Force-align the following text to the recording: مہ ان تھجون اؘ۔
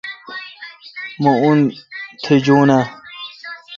مہ 1.21 1.31
ان 1.43 1.57
تھجون 2.23 2.69
اؘ۔ 2.77 2.81